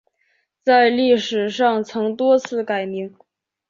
[0.63, 3.15] 在历史上曾多次改名。